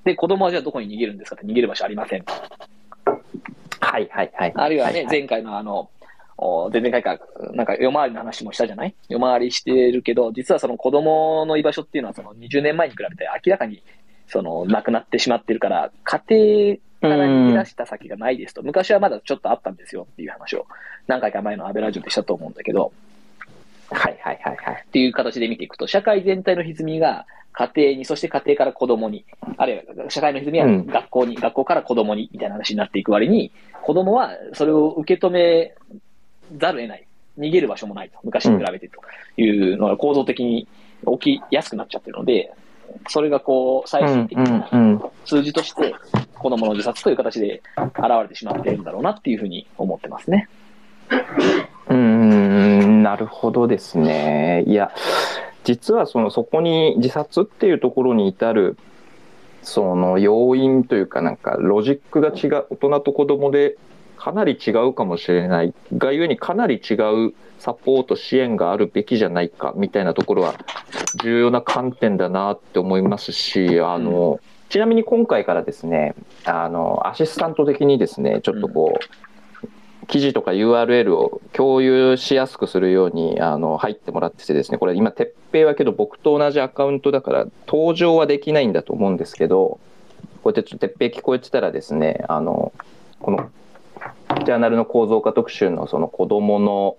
[0.04, 2.24] で、子供はじゃあどこに逃げるんですかって逃げる場所ありません。
[3.80, 4.54] はいはいはい。
[4.56, 5.90] あるいはね、い前回のあの、
[6.38, 7.20] お前々回か、
[7.54, 8.96] なんか夜回りの話もしたじゃない？
[9.10, 13.82] 夜回りしてるけど、実はその子供の居場所っていうのはその20年前に比べて明らかに
[14.28, 18.62] その亡くなってしまってるから、家庭から逃げ出した先がないですと。
[18.62, 20.68] 昔はまだちょっとあったんですよっていう話を
[21.08, 22.92] 何回か前のアベラジオでしたと思うんだけど、
[23.90, 24.84] はいはいはいはい。
[24.86, 29.26] っていう形で見ていくと、社会全体の歪みが家庭に、そして家庭から子供に、
[29.58, 35.74] あるいは社会の歪みはうん学校に、学校から子供に、みたいな話になっていく割に、子供はそれを受け止め
[36.56, 37.08] ざるを得ない。
[37.38, 38.18] 逃げる場所もないと。
[38.24, 39.00] 昔に比べてと
[39.42, 40.68] いうのが構造的に
[41.20, 42.52] 起きやすくなっちゃってるので、
[43.10, 44.70] それがこう、最終的な
[45.26, 45.94] 数字として、
[46.36, 50.48] 子供の自殺という形で現れてしまっているんだろうなっていうふうに思ってますね。
[51.90, 54.64] うーん、なるほどですね。
[54.66, 54.92] いや、
[55.64, 58.78] 実はそのそこに自殺っていうところに至る
[59.64, 63.76] その要因というかなんかロジックが違う大人と子供で
[64.28, 66.96] かなり違うかもしれないがゆえにかなり違
[67.30, 70.56] うサポート支援があるべきじゃないかみたいなところは
[71.24, 76.14] 重要な観点だなって思いますしあの、ちなみに今回からですね
[76.44, 89.80] あのアシスタント的にですねちょっとこう、記事とか URL を共有しやすくするようにあの入ってもらっててですねこれ今鉄平はけど僕と同じアカウントだから登場はできないんだと思うんですけど
[90.44, 92.74] こうやってちょっと鉄平聞こえてたらですねあの
[93.20, 93.50] この
[94.46, 96.98] ジャーナルの構造化特集のその子供の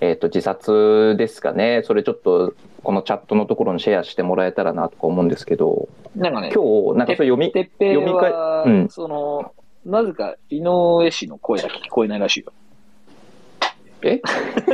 [0.00, 1.82] えー、と自殺ですかね。
[1.84, 5.88] それちょっとこのチャットのところにシェアしてもらえたらなとか思うんですけど。
[6.14, 8.88] なんかね、今日なんかそれ読み読み替は、えうん。
[8.88, 9.52] その、
[9.84, 12.52] なぜか井上氏の声だけ聞こえないらしいよ。
[14.02, 14.20] え？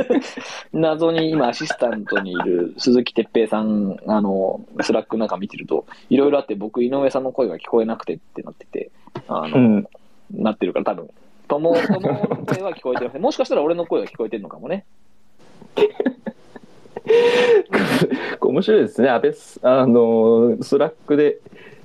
[0.73, 8.91] 謎に今アシスタントにいる鈴木哲平さん、あの、 Slack なんか見てると、いろいろあって僕井上さんの声が聞こえなくてってなってて、
[9.29, 9.87] あの、うん。
[10.31, 11.09] なってるから多分、
[11.47, 13.21] とも、ともの声は聞こえてません。
[13.21, 14.85] もしかしたら俺の声は聞こえてるのかもね。
[18.41, 21.39] 面白いですね安倍すあの Slack で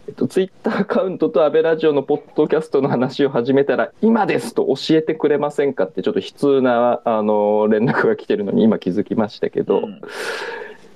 [0.08, 10.00] えっと、ツイッターアカウントとあべラジオのポッドキャストの話を始めたら、今ですと教えてくれませんかって、ちょっと悲痛な、あの、連絡が来てるのに今気づきましたけど、うん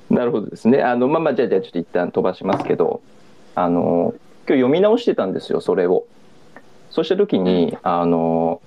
[0.08, 0.82] なるほどですね。
[0.82, 3.00] あの、まあまあ、じゃあ、じゃあちょっと一旦飛ばしますけど、
[3.54, 4.14] あの、
[4.46, 6.04] 今日読み直してたんですよ、それを。
[6.92, 8.60] そうした時に、あの、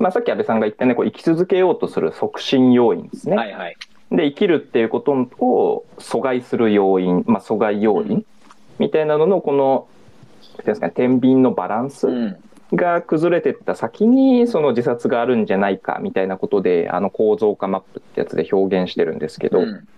[0.00, 3.36] まあ、さっき安倍さんが言ったね、こう生き続けようとする促進要因ですね。
[3.36, 3.76] はいはい。
[4.10, 8.24] で、生きるっていうことを阻害する要因、まあ、阻害要因
[8.80, 9.86] みたいなのの、この、
[10.64, 12.36] ですかね、天秤のバランスうん。
[12.72, 19.88] が崩れてった先に、その自殺があるんじゃないかみたいなことで、あの構造化マップってやつで表現してるんですけど、うん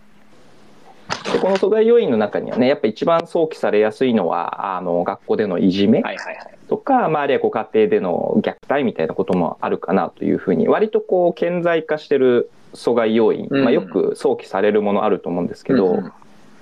[1.33, 6.55] でこの阻害要因の中にはね、やっぱ一番想起されやすいのは、あの、学校でのいじめはいはいはい。
[6.69, 16.13] とか、まあ、あるいはご家庭での虐待みたいなこともあるかなというふうに、割とこう、顕在化してる阻害要因、うんまあ、よく想起されるものあると思うんですけど、うんま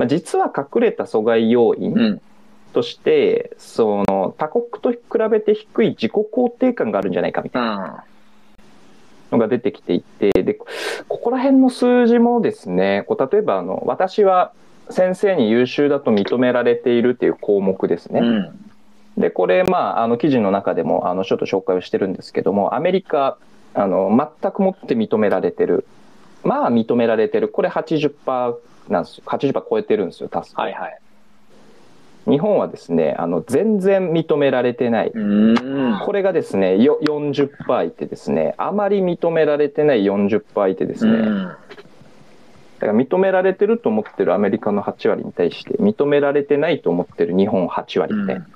[0.01, 2.21] あ、実は隠れた阻害要因うん。
[2.73, 4.99] として、その、他国と比
[5.31, 8.14] べて低い自己肯定感があるんじゃないかみたいなうん。
[9.33, 10.67] のが出てきていて、で、こ
[11.09, 14.53] こら辺の数字もですね、こう例えばあの、私は
[14.91, 18.21] 先生に優秀だと認められているっていう項目ですね。
[18.21, 18.65] うん。
[19.17, 23.39] で、これ、まあ、あの、記事の中でも、あの、ちょっと紹介をしてるんですけども、アメリカ、
[23.73, 24.11] あの、
[24.41, 25.87] 全くもって認められてる。
[26.43, 27.49] まあ、認められてる。
[27.49, 28.57] これ80%
[28.89, 29.25] なんですよ。
[29.27, 30.61] 80%超えてるんですよ、タスク。
[30.61, 30.99] はいはい。
[32.27, 35.13] 日本はですね、あの、全然認められてない。
[35.15, 36.01] うん。
[36.05, 41.45] これがですね、よ40%いてですね、あまり認められてない40%いてですね、うん。
[41.45, 41.55] だ
[42.81, 48.47] から認められてると思ってるアメリカの8割に対して、認められてないと思ってる日本8割みたいな。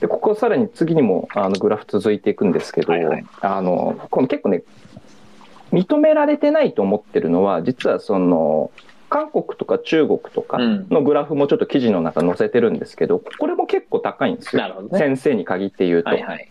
[0.00, 4.64] で、ここさらに次にもあのグラフ続いていくんですけど、はいはいあの、この結構ね、
[5.72, 8.70] 認められてないと思ってるのは、実はその、
[9.12, 14.82] 韓国とか中国とかうんのグラフもちょっと記事の中載せてるんですけど、これも結構高いんですよ。
[14.90, 14.98] ね。
[14.98, 16.08] 先生に限って言うと。
[16.08, 16.48] はいはい。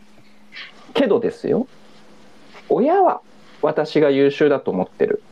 [0.93, 1.65] けどですよ、
[2.69, 3.21] 親は
[3.63, 5.24] 私が優秀だと思ってる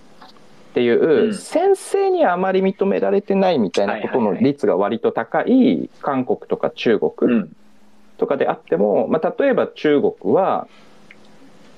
[0.71, 7.55] っていう、うん先生にはあまり認められてないみたいなことの率が割と高い韓国とか中国うん。
[8.17, 10.67] とかであっても、まあ、例えば中国は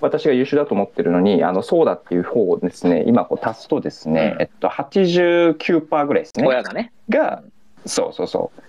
[0.01, 4.41] 私が優秀だと思ってるのにあのそうだっていう方をですね今こう足すとですね、うん。
[4.41, 6.47] えっと、89%ぐらいですね。
[6.47, 6.91] 親がね。
[7.09, 7.43] が
[7.85, 8.61] そうそうそう、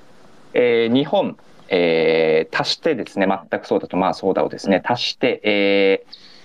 [0.55, 1.37] えー日本、
[1.69, 6.05] えー足してですね全くそうだとまあそうだをですね足して、え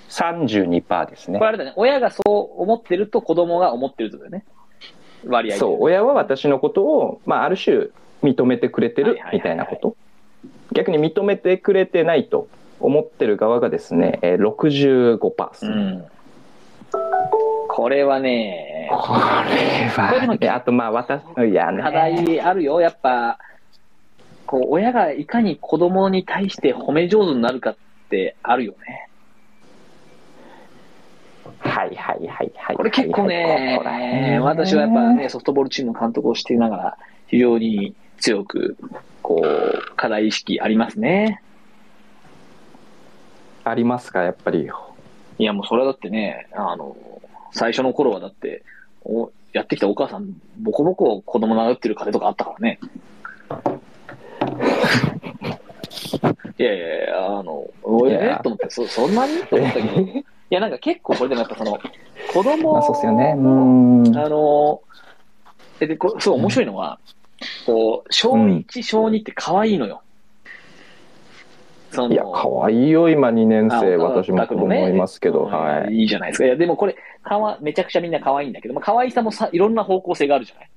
[0.10, 1.40] ー、32%ですね。
[1.40, 1.74] これあれだね。
[1.76, 4.46] 親がそう思ってると子供が思ってるとだよね。
[5.26, 5.60] 割合で。
[5.60, 5.78] そう。
[5.82, 7.88] 親は私のことを、まあ、ある種
[8.24, 9.96] 認めてくれてるみたいなこと。
[10.74, 12.48] 逆に認めてくれてないと
[12.80, 16.06] 思ってる側がですね、えー、65%、うん。
[17.70, 22.80] これはね、これはであとまあ私いやね課題あるよ。
[22.82, 23.38] やっぱ、
[24.46, 27.78] こう、親がいかに子供に対して褒め上手になるかっ
[28.10, 29.08] てあるよね。
[31.60, 38.78] はいはいはいはいこれ結構ねここら辺、私はやっぱね、ソフトボールチームの監督をしていながら、非常に強く、
[39.22, 41.42] こう、課題意識ありますね。
[43.70, 44.24] ありますか？
[44.24, 44.70] やっぱり。
[45.40, 46.96] いや、もうそれはだってね、あの、
[47.52, 48.64] 最初の頃はだって、
[49.04, 50.28] おやってきたお母さん、
[50.60, 52.80] ボコボコ子供殴ってる家庭とかあったからね。
[56.60, 59.38] いやいやいや、あの、おえと思って、そ、そんなに？
[59.44, 61.78] と思ったけど、いや、なんか結構これでもやっぱその、
[62.34, 63.36] 子供まあそうっすよね。
[63.38, 64.18] うーん。
[64.18, 64.82] あの、
[65.80, 67.00] で、でこれすごい面白いのは、
[67.66, 70.02] こう、小うん1、小2って可愛いのよ。
[71.98, 73.96] そのいや、可愛いよ、今2年生。
[73.96, 75.94] あ私も子供いますけど、うんはい。
[75.96, 76.46] いいじゃないですか。
[76.46, 80.70] いや、でもこれ、かわ、めちゃくちゃみんな可愛いんだけど、まあ、可愛さもさ、いろんな方向性があるじゃない？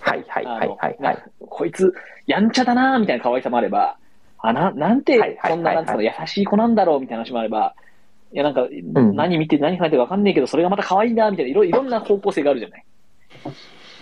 [0.00, 1.22] はい、はい、はい、はい、なはい。
[1.48, 1.92] こいつ、
[2.26, 3.96] やんちゃだなーみたいな可愛さもあれば、
[4.38, 7.74] あ、な、なんてそんな、はいなんつうの、優しい子なんだろうみたいな話もあれば、
[8.32, 12.84] いや、なんか、ん何見て何考えてるかわかんないけど、それがまた可愛いなみたいな、いろいろんな方向性があるじゃない？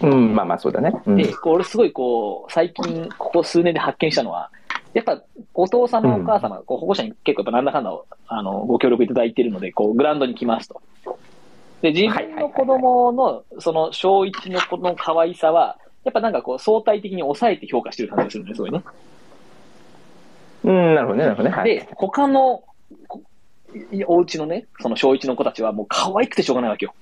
[0.03, 0.93] うん、まあまあ、そうだね。
[1.07, 4.51] うんで、こう俺すごいこう、最近、ここ数年で発見したのは、
[4.97, 7.91] やっぱ、お父様、お母様、こう保護者に結構やっぱなんだかんだ、
[8.29, 10.81] あの、ご協力いただいているので、こう、グラウンドに来ますと。
[11.83, 18.83] で、自分の子供の、その、小1の子の可愛さは、やっぱなんかこう、相対的に抑えて評価してる感じがするんですよね。
[20.65, 21.55] うん、なるほどね、なるほどね。
[21.55, 21.75] はい。
[21.75, 22.65] で、他の、
[24.07, 26.95] お家のね、その小1の子たちはもう可愛くてしょうがないわけよ。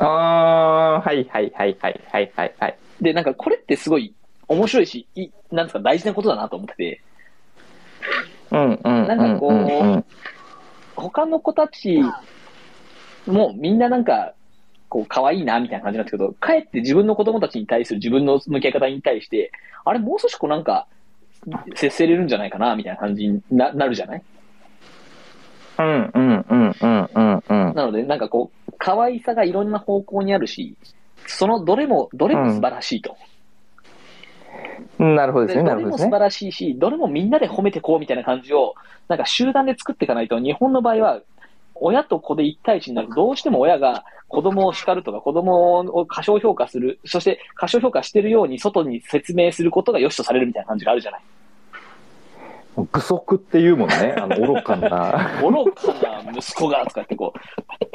[0.00, 2.78] あー、はい、はい、はい、はい、はい、はい、はい。
[3.00, 4.12] で、なんかこれってすごい
[4.48, 7.00] 面白いし、いなんですか、大事なことだなと思ってて、
[8.50, 9.06] うん、うん。
[9.06, 10.04] なんかこううんうん
[10.96, 12.02] 他の子たち
[13.26, 14.32] もみんななんか、
[14.88, 19.52] こう、可愛いな、みたいな感じなんですけど、かえって自分の子供たちに対する自分の向き合い方に対して、
[19.84, 20.86] あれ、もう少しこうなんか、
[21.76, 24.22] 接せれるんじゃないかな、みたいな感じにななるじゃない？
[25.78, 27.74] うんうんうんうんうんうん。
[27.74, 30.74] なので、なんかこう、可愛さがいろんな方向にあるし、
[31.26, 33.16] そのどれも、どれも素晴らしいと。
[34.98, 35.76] なるほどですね、ど。
[35.76, 38.74] れも素晴らしいし、どれもみんなで褒めてこうみたいな感じを、
[39.08, 41.20] なんか集団で作っていかないと、日本の場合は、
[41.80, 51.20] 親と子で一対一になると、どうしても親が子供を叱るとか、子供を過小評価する、そして過小評価してるように外に説明することが良しとされるみたいな感じがあるじゃない。
[52.92, 55.40] 具足っていうもんね、あの愚かな。
[55.42, 57.38] 愚かな息子が、とかってこう、
[57.78, 57.88] な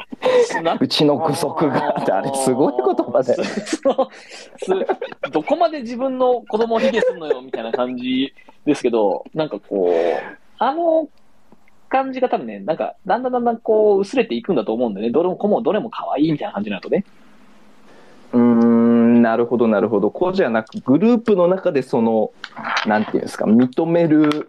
[0.80, 3.36] うちの具足がって、あれすごい言葉で。
[5.30, 8.32] どこまで自分の子供を卑下すんのよみたいな感じ
[8.64, 11.08] ですけど、なんかこう、あの
[11.88, 17.04] 感じが多分ね、なんかだんだんだんだんこう薄れていくんだと思うんでね、どれも子もどれも可愛いみたいな感じになるとね。
[18.32, 20.10] うーん、なるほど、なるほど。
[20.10, 22.32] こうじゃなく、グループの中でその、
[22.86, 24.48] なんていうんですか、認める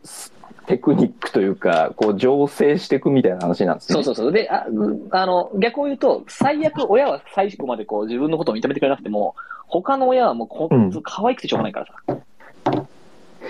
[0.68, 3.96] テクニックというか、こう、醸成していくみたいな話なんですね。
[3.96, 4.32] そうそうそう。
[4.32, 9.36] で、あうあの逆を言うと、最悪親は最後までこう自分のことを認めてくれなくても、
[9.68, 11.94] 他の親はもうこうん可愛くてしょうがないからさ。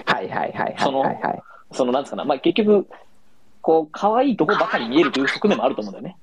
[0.05, 1.03] はいはいはいはいその。
[1.71, 2.87] そのなんですかね、まあ結局、
[3.61, 6.17] こう可愛いとこばかり見えるという側面もあると思うんだよね。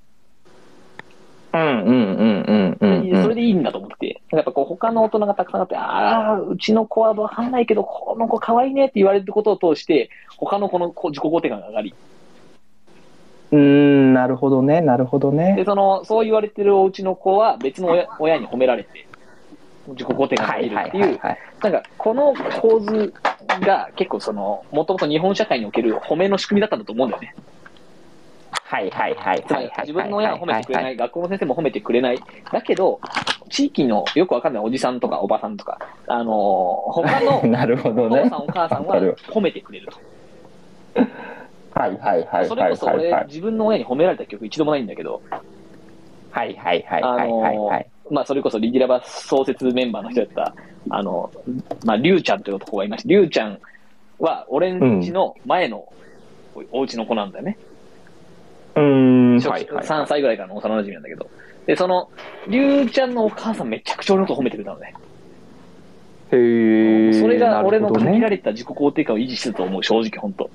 [1.54, 3.22] うんうんうんうん。
[3.22, 11.94] それでいいんだと思って、やっぱこう他の大人がたくさんあって、ああ、うちの子はわかんないけど、この子可愛いねって言われることを通して、他の子の子自己肯定感が上がり、
[13.52, 15.62] うーん、なるほどね、なるほどで、ね。
[15.66, 19.06] その、そう言われてるお家の子は別の親親に褒められて、
[19.88, 21.38] 自己肯定感が上げるっていう、はいはい。
[21.62, 23.12] なんかこの構図
[23.60, 27.34] が結構その、もともと日本社会における褒めの仕組みだったんだと思うんだよね。
[28.72, 29.72] はいはいはい。
[29.82, 32.18] 自分の親は褒めてくれない、学校の先生も褒めてくれない。
[32.50, 32.98] だけど、
[33.50, 37.40] 地域のよくわかんないおじさんとかおばさんとか、あのー他の
[37.84, 38.96] お父さんお母さんは
[39.30, 39.98] 褒めてくれると。
[41.74, 42.86] はいはいはいそれこそ。
[42.86, 45.20] 俺自分の親に褒められた記憶一度もないんだけど、
[46.30, 47.86] はいはいはいあはいはいのはい。
[48.10, 50.54] まあそれこそリディラバ創設メンバーの人やった、
[50.88, 51.30] あの、
[51.84, 53.58] まあリュウちゃんという男がいまして、リュウちゃん
[54.18, 55.86] は俺ん家の前の
[56.72, 57.58] お家の子なんだよね。
[57.58, 57.71] うーん。
[58.74, 61.28] 初期はいはい3歳ぐらいからの幼馴染なんだけど。
[61.66, 62.10] で、その、
[62.48, 64.94] リュウちゃんのお母さんめちゃくちゃ俺のこと褒めてくれたのね。
[66.32, 67.12] へえ。
[67.12, 70.50] それが俺の限られた自己肯定感を維持してたと思う、正直本当。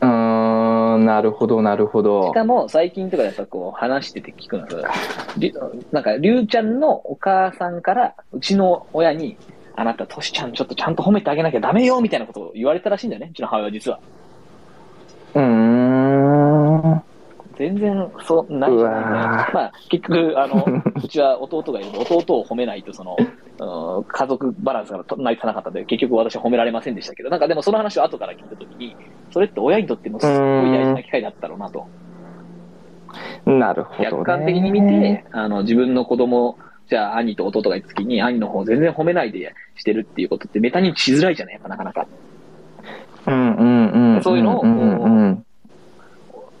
[0.00, 2.34] うーん、なるほどなるほどし。
[2.34, 4.90] かも最近とかやっぱこう話してて聞くのが、
[5.36, 5.54] り
[5.90, 9.36] なんか、りゅうちゃんのお母さんから、うちの親に、
[9.74, 14.00] あなた、としちゃんちょっとちゃんと褒めてあげなきゃダメよみたいなことを言われたらしいんだよね、うちの母親は実は。
[15.34, 15.75] うーん。
[17.78, 20.64] 全然、そう、ないじゃないまあ、結局、あの、
[21.02, 23.28] うちは弟がいるので、弟を褒めないと、その、うん
[24.08, 28.94] 家族バランスが成り立たなかったので、結局私は褒められませんでしたけど、なんかでもその話を後から聞いたときに、
[29.30, 30.38] それって親にとってもすっごい
[30.72, 31.86] 大事な機会だったろうなと。
[33.46, 34.10] なるほどね。
[34.10, 36.58] 客観的に見て、あの、自分の子供、
[36.88, 41.54] じゃあ兄と弟がいたときに、兄の方全然褒めないでしてるっていうことってメタ認知しづらいじゃない？
[41.54, 42.06] やっぱなかなか。
[43.26, 44.22] うんうんうん。
[44.22, 45.36] そういうのを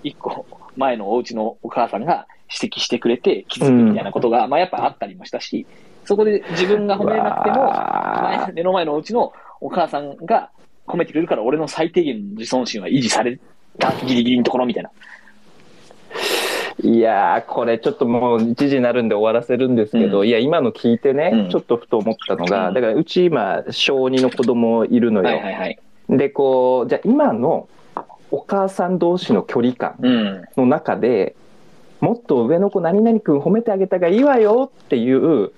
[0.02, 0.46] 一個
[0.76, 2.26] 前のお家のお母さんが
[2.60, 5.66] 指摘してくれて気づくみたいなことが、まあやっぱあったりもしたし、
[6.04, 10.50] そこで自分が褒めれなくても、目の前のお家のお母さんが
[10.86, 13.40] 褒めてくれるから俺の最低限の自尊心は維持され
[13.78, 14.90] たギリギリのところみたいな。
[14.90, 15.16] ー
[16.82, 25.28] いやー、これちょっともう1時になるんで終わらせるんですけど、うんいや、今の聞いてね、うんちょっとふと思ったのが、うんだからうち今、小2の子供いるのよ。
[25.28, 25.78] はいはいはい。
[26.10, 27.68] で、こう、じゃあ今の
[28.30, 30.42] お母さん同士の距離感うん。
[30.56, 31.36] の中で、
[32.00, 35.52] もっと上の子何々君褒めてあげたがいいわよっていう、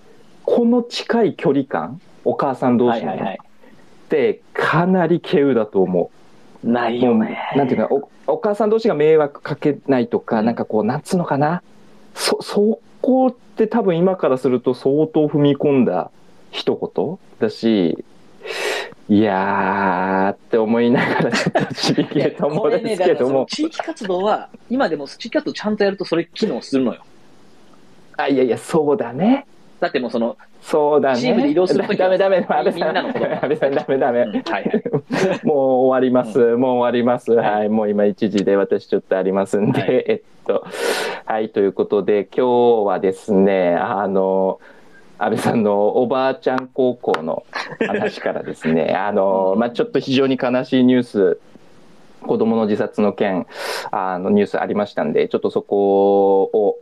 [0.45, 3.39] この近い距離感、お母さん同士のね、はいはいはい。
[4.07, 6.11] ってかなり稀有だと思
[6.65, 6.71] う。
[6.71, 7.39] ないよね。
[7.57, 7.89] なんていうか
[8.27, 11.63] お、お母さん同士が迷惑かけないとか、うんなんかこう、なんつうのかな？
[12.15, 16.11] そ、そこって多分今からすると相当踏み込んだ
[16.51, 18.05] 一言だし、
[19.09, 27.03] いやーって思いながらちょっとちびきれと思うんですけどこれね地域活動は、今でも地域活動ちゃんとやるとそれ機能するのよ。
[28.19, 29.47] あ、いやいや、そうだね。
[29.81, 31.21] だってもうその、そうだね。
[31.21, 32.97] チームで移動する時はダメダメ、安倍みさん。
[32.99, 33.13] 安
[33.43, 34.21] 倍さん、ダメダメ。
[34.23, 34.83] うんはいはい。
[35.47, 36.39] もう終わります。
[36.57, 37.33] もう終わります。
[37.33, 37.69] はいはい。
[37.69, 40.67] もう今1時で私ちょっとありますんで、はいえっと、
[41.25, 41.51] はい。
[41.51, 44.59] ということで、今日はですね、あの、
[45.19, 47.45] 安倍さんのおばあちゃん高校の
[47.87, 51.39] 話からですね、 あの、まあちょっと非常に悲しいニュース
[52.23, 53.47] 子供の自殺の件、
[53.91, 56.79] あのニュースありましたんで、ちょっとそこを、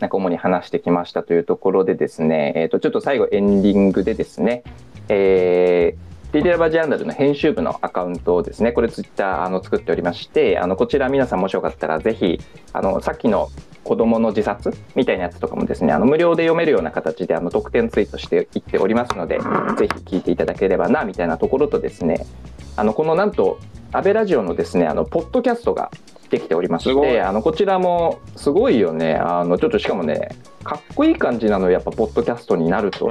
[0.00, 4.62] なんか主に話してきましたというところでですね、えっ、と、ちょっと最後エンディングでですね、
[5.08, 12.40] えー、ディテラバジャーナルの編集部のアカウントをですね、これツイッターあの作っておりまして、あのこちら皆さんもしよかったらぜひ、
[12.72, 13.50] あのさっきの
[13.84, 22.26] 子供の自殺みたいなやつとかもですね、あの無料で読めるような形であの特典ツイートしていっておりますので、ぜひ聞いていただければなみたいなところとですね、
[22.74, 23.60] あのこのなんと
[23.92, 25.92] 安倍ラジオのですね、あのポッドキャストが
[26.30, 30.30] できておりまして、あのこちらもすごいよね、あのちょっとしかもね、
[30.64, 33.08] かっこいい感じなのやっぱポッドキャストになると。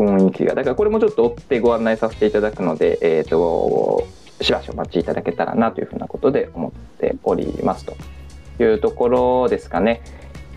[0.00, 4.06] 雰囲気がだからこれもちょっと追ってご案内させていただくので、えーと、
[4.40, 7.94] しばしお待ちいただけたらなというふうなことで思っておりますと
[8.62, 10.02] いうところですかね。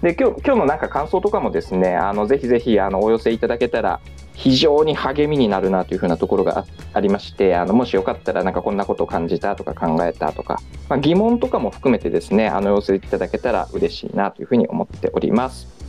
[0.02, 4.02] で今日今日のなんか感想とかもですねあのぜひぜひあのお寄せいただけたら
[4.34, 15.83] 非常に励みになるなというふうなところがありましてあのもしよかったらなんかこんなことを感じたとか考えたとか、まあ、疑問とかも含めてですねあの寄せいただけたら嬉しいなというふうに思っております。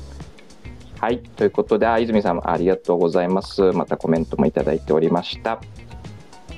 [1.01, 1.19] はい。
[1.19, 3.63] ということで、あ泉さんありがとうございます。
[3.73, 5.61] またコメントもいただいておりました。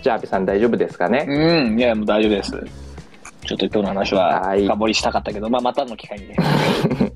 [0.02, 1.26] じゃあ、安部さん大丈夫ですかね？
[1.28, 2.52] うん、いや、もう大丈夫です。
[3.44, 6.36] ちょっと今日の話は深掘りしたかったけど、はい、まあ、またの機会にね。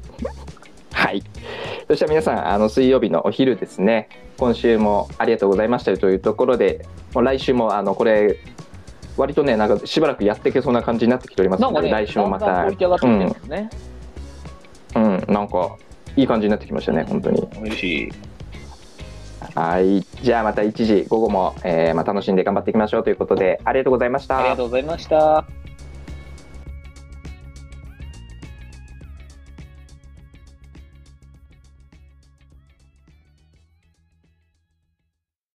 [0.93, 1.23] はい。
[1.89, 4.09] そしたら皆さん、あの水曜日のお昼ですね、
[4.39, 8.39] 今週もありがとうございましたというところで、もう来週もあのこれ、
[9.16, 12.64] 割とね、なんかしばらくやっていけそうな感じになってきておりますので、ね、来週もまた。
[13.49, 13.71] ね、
[14.95, 15.77] うん、うん、なんか
[16.16, 17.46] いい感じになってきましたね、本当に。
[17.62, 18.12] 嬉しい。
[19.54, 20.02] はい。
[20.22, 24.38] じゃあまた1時、午後も、えーまあ、楽しんで頑張っていきましょうということで、ありがとうございました。
[24.38, 25.59] ありがとうございました。